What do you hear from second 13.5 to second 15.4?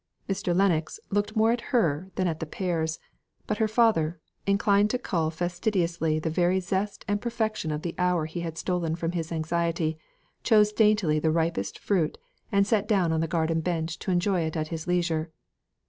bench to enjoy it at his leisure.